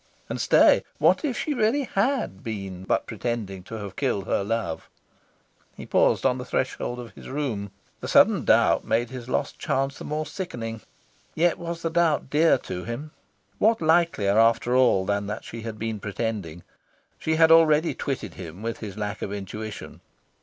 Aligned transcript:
And 0.29 0.41
stay! 0.41 0.83
what 0.97 1.23
if 1.23 1.37
she 1.37 1.53
really 1.53 1.83
HAD 1.83 2.41
been 2.43 2.85
but 2.85 3.05
pretending 3.05 3.61
to 3.65 3.75
have 3.75 3.95
killed 3.95 4.25
her 4.25 4.43
love? 4.43 4.89
He 5.77 5.85
paused 5.85 6.25
on 6.25 6.39
the 6.39 6.43
threshold 6.43 6.99
of 6.99 7.11
his 7.13 7.29
room. 7.29 7.69
The 7.99 8.07
sudden 8.07 8.43
doubt 8.43 8.83
made 8.83 9.11
his 9.11 9.29
lost 9.29 9.59
chance 9.59 9.99
the 9.99 10.03
more 10.03 10.25
sickening. 10.25 10.81
Yet 11.35 11.59
was 11.59 11.83
the 11.83 11.91
doubt 11.91 12.31
dear 12.31 12.57
to 12.57 12.83
him... 12.83 13.11
What 13.59 13.79
likelier, 13.79 14.39
after 14.39 14.75
all, 14.75 15.05
than 15.05 15.27
that 15.27 15.43
she 15.45 15.61
had 15.61 15.77
been 15.77 15.99
pretending? 15.99 16.63
She 17.19 17.35
had 17.35 17.51
already 17.51 17.93
twitted 17.93 18.33
him 18.33 18.63
with 18.63 18.79
his 18.79 18.97
lack 18.97 19.21
of 19.21 19.31
intuition. 19.31 20.01